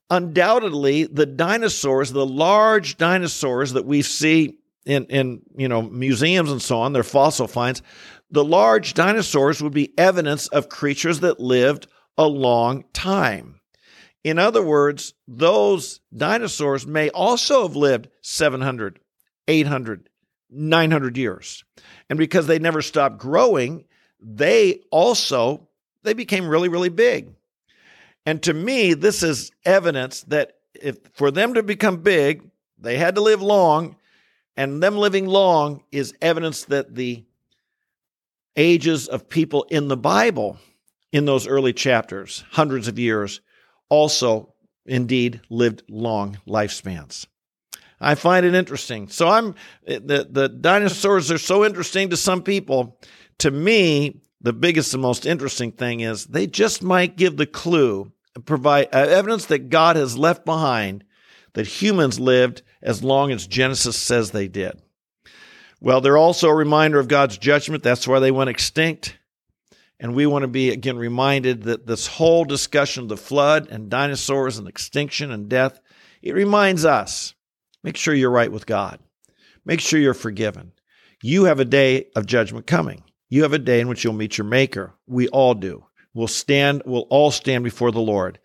Undoubtedly, 0.10 1.04
the 1.04 1.28
dinosaurs, 1.28 2.12
the 2.12 2.26
large 2.26 2.98
dinosaurs 2.98 3.74
that 3.74 3.86
we 3.86 4.02
see 4.02 4.58
in, 4.88 5.06
in 5.06 5.42
you 5.56 5.68
know 5.68 5.84
museums 5.84 6.52
and 6.52 6.62
so 6.62 6.80
on, 6.80 6.94
they're 6.94 7.04
fossil 7.04 7.48
finds, 7.48 7.84
the 8.32 8.44
large 8.44 8.96
dinosaurs 8.96 9.62
would 9.62 9.74
be 9.74 9.94
evidence 10.00 10.48
of 10.48 10.68
creatures 10.68 11.20
that 11.20 11.40
lived 11.40 11.86
a 12.18 12.26
long 12.26 12.84
time. 12.92 13.60
In 14.24 14.40
other 14.40 14.64
words, 14.64 15.14
those 15.28 16.00
dinosaurs 16.16 16.88
may 16.88 17.10
also 17.10 17.68
have 17.68 17.76
lived 17.76 18.08
700, 18.22 19.00
800, 19.48 20.10
900 20.50 21.18
years. 21.18 21.64
And 22.10 22.18
because 22.18 22.48
they 22.48 22.58
never 22.58 22.82
stopped 22.82 23.20
growing, 23.20 23.86
they 24.20 24.82
also 24.92 25.68
they 26.04 26.14
became 26.14 26.48
really 26.48 26.70
really 26.70 26.90
big. 26.90 27.30
And 28.26 28.44
to 28.44 28.54
me, 28.54 28.94
this 28.94 29.24
is 29.24 29.52
evidence 29.64 30.24
that 30.24 30.58
if 30.74 30.98
for 31.14 31.32
them 31.32 31.54
to 31.54 31.64
become 31.64 31.98
big, 31.98 32.50
they 32.78 32.98
had 32.98 33.16
to 33.16 33.22
live 33.22 33.42
long, 33.42 33.96
and 34.56 34.84
them 34.84 34.98
living 34.98 35.28
long 35.28 35.84
is 35.92 36.14
evidence 36.22 36.66
that 36.66 36.96
the 36.96 37.24
ages 38.56 39.08
of 39.08 39.30
people 39.30 39.64
in 39.70 39.88
the 39.88 39.98
Bible 39.98 40.58
in 41.12 41.26
those 41.26 41.48
early 41.48 41.74
chapters, 41.74 42.44
hundreds 42.52 42.88
of 42.88 43.00
years, 43.00 43.40
also 43.90 44.54
indeed 44.86 45.42
lived 45.50 45.84
long 45.88 46.38
lifespans. 46.48 47.28
I 48.00 48.16
find 48.16 48.46
it 48.46 48.54
interesting. 48.54 49.08
So 49.08 49.28
I'm 49.28 49.56
the 49.86 50.28
the 50.30 50.50
dinosaurs 50.50 51.32
are 51.32 51.38
so 51.38 51.66
interesting 51.66 52.10
to 52.10 52.18
some 52.18 52.44
people. 52.44 53.00
To 53.40 53.52
me, 53.52 54.22
the 54.42 54.54
biggest 54.54 54.94
and 54.94 55.02
most 55.02 55.26
interesting 55.26 55.72
thing 55.72 56.02
is 56.02 56.26
they 56.26 56.48
just 56.48 56.84
might 56.84 57.18
give 57.18 57.38
the 57.38 57.46
clue, 57.46 58.12
provide 58.46 58.88
uh, 58.94 59.00
evidence 59.00 59.46
that 59.46 59.70
God 59.70 59.96
has 59.96 60.18
left 60.18 60.46
behind 60.46 61.04
that 61.54 61.68
humans 61.68 62.20
lived 62.20 62.62
as 62.82 63.04
long 63.04 63.32
as 63.32 63.48
Genesis 63.48 63.98
says 63.98 64.32
they 64.32 64.48
did. 64.48 64.80
Well, 65.80 66.02
they're 66.02 66.18
also 66.18 66.50
a 66.50 66.56
reminder 66.56 67.00
of 67.00 67.08
God's 67.08 67.38
judgment. 67.38 67.84
That's 67.84 68.08
why 68.08 68.20
they 68.20 68.32
went 68.32 68.50
extinct. 68.50 69.18
And 70.00 70.14
we 70.14 70.28
want 70.28 70.44
to 70.44 70.48
be 70.48 70.70
again 70.70 70.98
reminded 70.98 71.64
that 71.64 71.88
this 71.88 72.06
whole 72.06 72.46
discussion 72.46 73.04
of 73.04 73.10
the 73.10 73.18
flood 73.18 73.68
and 73.70 73.90
dinosaurs 73.90 74.60
and 74.60 74.68
extinction 74.68 75.32
and 75.32 75.50
death, 75.50 75.80
it 76.22 76.36
reminds 76.36 76.86
us 76.86 77.34
make 77.84 77.98
sure 77.98 78.14
you're 78.14 78.30
right 78.30 78.52
with 78.52 78.66
God. 78.66 79.00
Make 79.66 79.82
sure 79.82 80.00
you're 80.00 80.14
forgiven. 80.14 80.72
You 81.22 81.46
have 81.46 81.60
a 81.60 81.66
day 81.66 82.08
of 82.16 82.26
judgment 82.26 82.68
coming. 82.68 83.04
You 83.30 83.44
have 83.44 83.54
a 83.54 83.60
day 83.60 83.80
in 83.80 83.88
which 83.88 84.04
you'll 84.04 84.14
meet 84.14 84.38
your 84.38 84.46
maker. 84.46 84.94
We 85.06 85.28
all 85.28 85.54
do. 85.54 85.86
We'll 86.14 86.28
stand, 86.28 86.84
we'll 86.86 87.08
all 87.10 87.32
stand 87.32 87.64
before 87.64 87.92
the 87.92 88.00
Lord. 88.00 88.40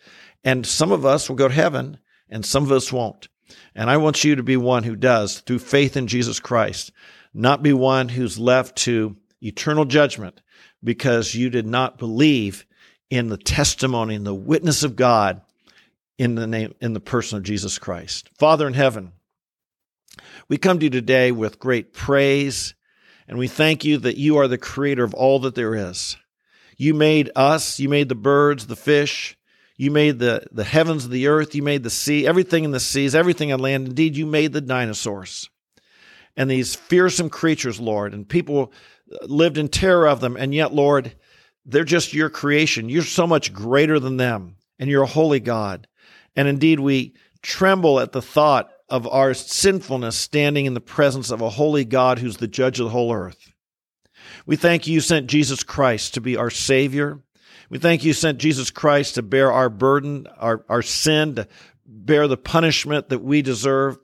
And 0.44 0.66
some 0.66 0.92
of 0.92 1.06
us 1.06 1.28
will 1.28 1.36
go 1.36 1.48
to 1.48 1.54
heaven 1.54 1.98
and 2.28 2.44
some 2.44 2.64
of 2.64 2.72
us 2.72 2.92
won't. 2.92 3.28
And 3.74 3.88
I 3.88 3.98
want 3.98 4.24
you 4.24 4.36
to 4.36 4.42
be 4.42 4.56
one 4.56 4.82
who 4.82 4.96
does 4.96 5.40
through 5.40 5.60
faith 5.60 5.96
in 5.96 6.06
Jesus 6.06 6.40
Christ, 6.40 6.92
not 7.32 7.62
be 7.62 7.72
one 7.72 8.08
who's 8.08 8.38
left 8.38 8.76
to 8.78 9.16
eternal 9.40 9.84
judgment 9.84 10.40
because 10.82 11.34
you 11.34 11.50
did 11.50 11.66
not 11.66 11.98
believe 11.98 12.66
in 13.10 13.28
the 13.28 13.36
testimony 13.36 14.14
and 14.14 14.26
the 14.26 14.34
witness 14.34 14.82
of 14.82 14.96
God 14.96 15.42
in 16.18 16.34
the 16.34 16.46
name 16.46 16.74
in 16.80 16.92
the 16.92 17.00
person 17.00 17.38
of 17.38 17.44
Jesus 17.44 17.78
Christ. 17.78 18.30
Father 18.38 18.66
in 18.66 18.74
heaven, 18.74 19.12
we 20.48 20.56
come 20.56 20.78
to 20.78 20.84
you 20.84 20.90
today 20.90 21.32
with 21.32 21.58
great 21.58 21.92
praise 21.92 22.74
and 23.28 23.38
we 23.38 23.48
thank 23.48 23.84
you 23.84 23.98
that 23.98 24.18
you 24.18 24.36
are 24.38 24.48
the 24.48 24.58
creator 24.58 25.04
of 25.04 25.14
all 25.14 25.38
that 25.40 25.54
there 25.54 25.74
is. 25.74 26.16
You 26.76 26.94
made 26.94 27.30
us, 27.36 27.78
you 27.78 27.88
made 27.88 28.08
the 28.08 28.14
birds, 28.14 28.66
the 28.66 28.76
fish, 28.76 29.36
you 29.76 29.90
made 29.90 30.18
the, 30.18 30.44
the 30.52 30.64
heavens, 30.64 31.08
the 31.08 31.28
earth, 31.28 31.54
you 31.54 31.62
made 31.62 31.82
the 31.82 31.90
sea, 31.90 32.26
everything 32.26 32.64
in 32.64 32.72
the 32.72 32.80
seas, 32.80 33.14
everything 33.14 33.52
on 33.52 33.60
land. 33.60 33.88
Indeed, 33.88 34.16
you 34.16 34.26
made 34.26 34.52
the 34.52 34.60
dinosaurs 34.60 35.48
and 36.36 36.50
these 36.50 36.74
fearsome 36.74 37.30
creatures, 37.30 37.80
Lord. 37.80 38.14
And 38.14 38.28
people 38.28 38.72
uh, 39.12 39.26
lived 39.26 39.58
in 39.58 39.68
terror 39.68 40.08
of 40.08 40.20
them. 40.20 40.36
And 40.36 40.54
yet, 40.54 40.74
Lord, 40.74 41.14
they're 41.64 41.84
just 41.84 42.12
your 42.12 42.30
creation. 42.30 42.88
You're 42.88 43.02
so 43.02 43.26
much 43.26 43.52
greater 43.52 44.00
than 44.00 44.16
them, 44.16 44.56
and 44.78 44.90
you're 44.90 45.02
a 45.02 45.06
holy 45.06 45.40
God. 45.40 45.86
And 46.34 46.48
indeed, 46.48 46.80
we 46.80 47.14
tremble 47.42 48.00
at 48.00 48.12
the 48.12 48.22
thought 48.22 48.70
of 48.92 49.08
our 49.08 49.32
sinfulness 49.32 50.14
standing 50.16 50.66
in 50.66 50.74
the 50.74 50.80
presence 50.80 51.30
of 51.30 51.40
a 51.40 51.48
holy 51.48 51.82
God 51.82 52.18
who's 52.18 52.36
the 52.36 52.46
judge 52.46 52.78
of 52.78 52.84
the 52.84 52.90
whole 52.90 53.10
earth. 53.10 53.50
We 54.44 54.54
thank 54.56 54.86
you, 54.86 54.92
you 54.92 55.00
sent 55.00 55.28
Jesus 55.28 55.62
Christ 55.62 56.12
to 56.12 56.20
be 56.20 56.36
our 56.36 56.50
Savior. 56.50 57.24
We 57.70 57.78
thank 57.78 58.04
you, 58.04 58.12
sent 58.12 58.36
Jesus 58.36 58.70
Christ 58.70 59.14
to 59.14 59.22
bear 59.22 59.50
our 59.50 59.70
burden, 59.70 60.26
our, 60.36 60.66
our 60.68 60.82
sin, 60.82 61.36
to 61.36 61.48
bear 61.86 62.28
the 62.28 62.36
punishment 62.36 63.08
that 63.08 63.20
we 63.20 63.40
deserve. 63.40 63.96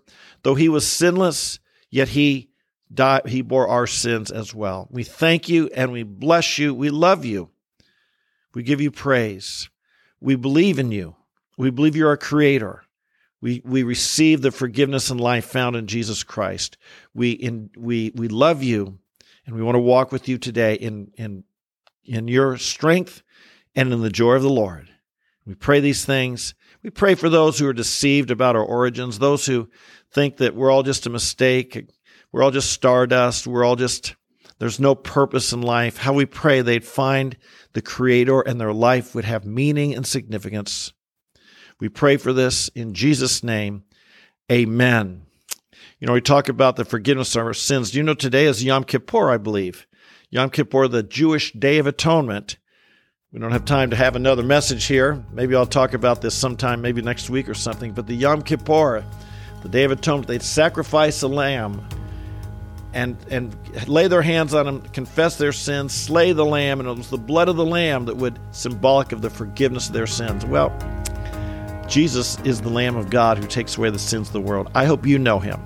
Though 0.42 0.54
he 0.54 0.70
was 0.70 0.90
sinless, 0.90 1.58
yet 1.90 2.08
he 2.08 2.48
died, 2.92 3.28
he 3.28 3.42
bore 3.42 3.68
our 3.68 3.86
sins 3.86 4.30
as 4.30 4.54
well. 4.54 4.88
We 4.90 5.04
thank 5.04 5.50
you 5.50 5.68
and 5.74 5.92
we 5.92 6.02
bless 6.02 6.56
you. 6.56 6.72
We 6.72 6.88
love 6.88 7.26
you. 7.26 7.50
We 8.54 8.62
give 8.62 8.80
you 8.80 8.90
praise. 8.90 9.68
We 10.18 10.34
believe 10.34 10.78
in 10.78 10.92
you. 10.92 11.14
We 11.58 11.68
believe 11.68 11.94
you're 11.94 12.08
our 12.08 12.16
creator. 12.16 12.84
We, 13.40 13.62
we 13.64 13.82
receive 13.82 14.42
the 14.42 14.50
forgiveness 14.50 15.10
and 15.10 15.20
life 15.20 15.44
found 15.44 15.76
in 15.76 15.86
Jesus 15.86 16.24
Christ. 16.24 16.76
We, 17.14 17.32
in, 17.32 17.70
we, 17.76 18.12
we 18.14 18.28
love 18.28 18.62
you 18.62 18.98
and 19.46 19.54
we 19.54 19.62
want 19.62 19.76
to 19.76 19.80
walk 19.80 20.10
with 20.10 20.28
you 20.28 20.38
today 20.38 20.74
in, 20.74 21.12
in, 21.16 21.44
in 22.04 22.28
your 22.28 22.56
strength 22.56 23.22
and 23.76 23.92
in 23.92 24.02
the 24.02 24.10
joy 24.10 24.34
of 24.34 24.42
the 24.42 24.50
Lord. 24.50 24.90
We 25.46 25.54
pray 25.54 25.80
these 25.80 26.04
things. 26.04 26.54
We 26.82 26.90
pray 26.90 27.14
for 27.14 27.28
those 27.28 27.58
who 27.58 27.66
are 27.68 27.72
deceived 27.72 28.30
about 28.30 28.56
our 28.56 28.64
origins, 28.64 29.18
those 29.18 29.46
who 29.46 29.70
think 30.12 30.38
that 30.38 30.54
we're 30.54 30.70
all 30.70 30.82
just 30.82 31.06
a 31.06 31.10
mistake, 31.10 31.88
we're 32.32 32.42
all 32.42 32.50
just 32.50 32.72
stardust, 32.72 33.46
we're 33.46 33.64
all 33.64 33.76
just, 33.76 34.14
there's 34.58 34.80
no 34.80 34.94
purpose 34.94 35.52
in 35.52 35.62
life. 35.62 35.96
How 35.96 36.12
we 36.12 36.26
pray 36.26 36.60
they'd 36.60 36.84
find 36.84 37.36
the 37.72 37.82
Creator 37.82 38.42
and 38.42 38.60
their 38.60 38.72
life 38.72 39.14
would 39.14 39.24
have 39.24 39.46
meaning 39.46 39.94
and 39.94 40.06
significance. 40.06 40.92
We 41.80 41.88
pray 41.88 42.16
for 42.16 42.32
this 42.32 42.68
in 42.68 42.94
Jesus' 42.94 43.44
name. 43.44 43.84
Amen. 44.50 45.22
You 46.00 46.06
know, 46.06 46.12
we 46.12 46.20
talk 46.20 46.48
about 46.48 46.76
the 46.76 46.84
forgiveness 46.84 47.36
of 47.36 47.44
our 47.44 47.54
sins. 47.54 47.90
Do 47.90 47.98
you 47.98 48.04
know 48.04 48.14
today 48.14 48.46
is 48.46 48.64
Yom 48.64 48.84
Kippur, 48.84 49.30
I 49.30 49.36
believe? 49.36 49.86
Yom 50.30 50.50
Kippur, 50.50 50.88
the 50.88 51.02
Jewish 51.02 51.52
Day 51.52 51.78
of 51.78 51.86
Atonement. 51.86 52.56
We 53.32 53.40
don't 53.40 53.52
have 53.52 53.64
time 53.64 53.90
to 53.90 53.96
have 53.96 54.16
another 54.16 54.42
message 54.42 54.86
here. 54.86 55.24
Maybe 55.32 55.54
I'll 55.54 55.66
talk 55.66 55.94
about 55.94 56.20
this 56.20 56.34
sometime, 56.34 56.80
maybe 56.80 57.02
next 57.02 57.30
week 57.30 57.48
or 57.48 57.54
something. 57.54 57.92
But 57.92 58.06
the 58.06 58.14
Yom 58.14 58.42
Kippur, 58.42 59.04
the 59.62 59.68
Day 59.68 59.84
of 59.84 59.90
Atonement, 59.90 60.28
they'd 60.28 60.42
sacrifice 60.42 61.22
a 61.22 61.28
lamb 61.28 61.86
and 62.94 63.16
and 63.30 63.54
lay 63.86 64.08
their 64.08 64.22
hands 64.22 64.54
on 64.54 64.66
him, 64.66 64.80
confess 64.80 65.36
their 65.36 65.52
sins, 65.52 65.92
slay 65.92 66.32
the 66.32 66.44
lamb, 66.44 66.80
and 66.80 66.88
it 66.88 66.96
was 66.96 67.10
the 67.10 67.18
blood 67.18 67.48
of 67.48 67.56
the 67.56 67.64
lamb 67.64 68.06
that 68.06 68.16
would 68.16 68.38
symbolic 68.50 69.12
of 69.12 69.20
the 69.20 69.30
forgiveness 69.30 69.88
of 69.88 69.92
their 69.92 70.06
sins. 70.06 70.46
Well, 70.46 70.70
Jesus 71.88 72.38
is 72.44 72.60
the 72.60 72.68
Lamb 72.68 72.96
of 72.96 73.08
God 73.08 73.38
who 73.38 73.46
takes 73.46 73.78
away 73.78 73.88
the 73.88 73.98
sins 73.98 74.28
of 74.28 74.34
the 74.34 74.40
world. 74.42 74.70
I 74.74 74.84
hope 74.84 75.06
you 75.06 75.18
know 75.18 75.38
him. 75.38 75.58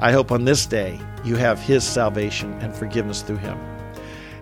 I 0.00 0.10
hope 0.10 0.32
on 0.32 0.44
this 0.44 0.66
day 0.66 1.00
you 1.24 1.36
have 1.36 1.60
his 1.60 1.84
salvation 1.84 2.52
and 2.54 2.74
forgiveness 2.74 3.22
through 3.22 3.36
him. 3.36 3.56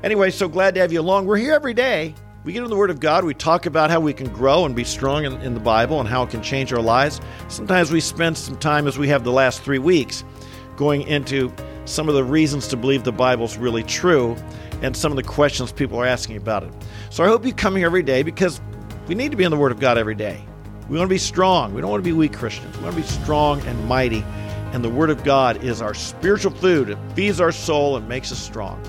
Anyway, 0.03 0.31
so 0.31 0.49
glad 0.49 0.75
to 0.75 0.81
have 0.81 0.93
you 0.93 1.01
along. 1.01 1.27
We're 1.27 1.37
here 1.37 1.53
every 1.53 1.75
day. 1.75 2.15
We 2.43 2.55
get 2.55 2.65
in 2.65 2.71
the 2.71 2.77
Word 2.77 2.89
of 2.89 3.01
God. 3.01 3.27
We 3.27 3.35
talk 3.35 3.67
about 3.67 3.91
how 3.91 4.01
we 4.01 4.15
can 4.15 4.33
grow 4.33 4.65
and 4.65 4.75
be 4.75 4.83
strong 4.83 5.27
in, 5.27 5.35
in 5.43 5.53
the 5.53 5.61
Bible 5.61 6.01
and 6.01 6.09
how 6.09 6.23
it 6.23 6.31
can 6.31 6.43
change 6.43 6.73
our 6.73 6.81
lives. 6.81 7.21
Sometimes 7.49 7.93
we 7.93 8.01
spend 8.01 8.39
some 8.39 8.57
time, 8.57 8.87
as 8.87 8.97
we 8.97 9.09
have 9.09 9.23
the 9.23 9.33
last 9.33 9.61
three 9.61 9.79
weeks, 9.79 10.25
going 10.77 11.03
into 11.03 11.53
some 11.85 12.09
of 12.09 12.15
the 12.15 12.25
reasons 12.25 12.67
to 12.69 12.79
believe 12.79 13.05
the 13.05 13.13
Bible's 13.13 13.59
really 13.59 13.83
true 13.83 14.37
and 14.81 14.97
some 14.97 15.13
of 15.13 15.17
the 15.17 15.23
questions 15.23 15.71
people 15.71 15.99
are 16.01 16.07
asking 16.07 16.39
about 16.39 16.63
it. 16.63 16.73
So 17.11 17.23
I 17.23 17.27
hope 17.27 17.45
you 17.45 17.53
come 17.53 17.77
here 17.77 17.85
every 17.85 18.03
day 18.03 18.23
because 18.23 18.59
we 19.07 19.15
need 19.15 19.33
to 19.33 19.37
be 19.37 19.45
in 19.45 19.51
the 19.51 19.59
Word 19.59 19.73
of 19.73 19.81
God 19.81 19.99
every 19.99 20.15
day. 20.15 20.43
We 20.91 20.99
want 20.99 21.09
to 21.09 21.15
be 21.15 21.19
strong. 21.19 21.73
We 21.73 21.81
don't 21.81 21.89
want 21.89 22.03
to 22.03 22.09
be 22.09 22.13
weak 22.13 22.33
Christians. 22.33 22.77
We 22.77 22.83
want 22.83 22.97
to 22.97 23.03
be 23.03 23.07
strong 23.07 23.61
and 23.61 23.87
mighty. 23.87 24.25
And 24.73 24.83
the 24.83 24.89
Word 24.89 25.09
of 25.09 25.23
God 25.23 25.63
is 25.63 25.81
our 25.81 25.95
spiritual 25.95 26.51
food. 26.51 26.91
It 26.91 26.99
feeds 27.15 27.41
our 27.41 27.53
soul 27.53 27.97
and 27.97 28.09
makes 28.09 28.33
us 28.33 28.41
strong. 28.41 28.83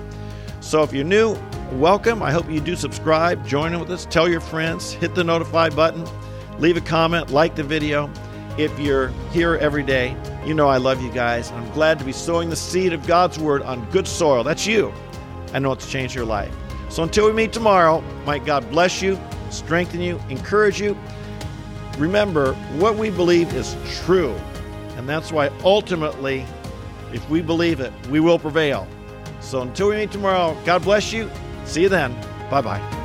So 0.61 0.81
if 0.81 0.93
you're 0.93 1.03
new, 1.03 1.37
welcome. 1.73 2.23
I 2.23 2.31
hope 2.31 2.49
you 2.49 2.59
do 2.59 2.75
subscribe, 2.75 3.45
join 3.45 3.75
in 3.75 3.79
with 3.79 3.91
us, 3.91 4.07
tell 4.09 4.27
your 4.27 4.41
friends, 4.41 4.93
hit 4.93 5.13
the 5.13 5.23
notify 5.23 5.69
button, 5.69 6.03
leave 6.57 6.75
a 6.75 6.81
comment, 6.81 7.29
like 7.29 7.55
the 7.55 7.63
video. 7.63 8.11
If 8.57 8.79
you're 8.79 9.09
here 9.31 9.57
every 9.57 9.83
day, 9.83 10.17
you 10.43 10.55
know 10.55 10.67
I 10.67 10.77
love 10.77 11.03
you 11.03 11.11
guys. 11.11 11.51
I'm 11.51 11.71
glad 11.73 11.99
to 11.99 12.05
be 12.05 12.13
sowing 12.13 12.49
the 12.49 12.55
seed 12.55 12.93
of 12.93 13.05
God's 13.05 13.37
Word 13.37 13.61
on 13.61 13.87
good 13.91 14.07
soil. 14.07 14.43
That's 14.43 14.65
you. 14.65 14.91
I 15.53 15.59
know 15.59 15.71
it's 15.71 15.87
changed 15.87 16.15
your 16.15 16.25
life. 16.25 16.55
So 16.89 17.03
until 17.03 17.27
we 17.27 17.33
meet 17.33 17.53
tomorrow, 17.53 18.01
might 18.25 18.43
God 18.43 18.67
bless 18.71 19.03
you, 19.03 19.19
strengthen 19.51 20.01
you, 20.01 20.19
encourage 20.29 20.81
you. 20.81 20.97
Remember, 21.97 22.53
what 22.77 22.95
we 22.95 23.09
believe 23.09 23.53
is 23.53 23.75
true. 24.03 24.35
And 24.97 25.07
that's 25.07 25.31
why 25.31 25.49
ultimately, 25.63 26.45
if 27.13 27.27
we 27.29 27.41
believe 27.41 27.79
it, 27.79 27.93
we 28.09 28.19
will 28.19 28.39
prevail. 28.39 28.87
So 29.39 29.61
until 29.61 29.89
we 29.89 29.95
meet 29.95 30.11
tomorrow, 30.11 30.57
God 30.65 30.83
bless 30.83 31.11
you. 31.11 31.29
See 31.65 31.81
you 31.83 31.89
then. 31.89 32.13
Bye 32.49 32.61
bye. 32.61 33.00